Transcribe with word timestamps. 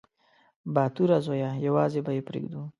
_باتوره 0.75 1.17
زويه! 1.25 1.51
يوازې 1.67 1.99
به 2.05 2.11
يې 2.17 2.21
پرېږدو. 2.27 2.61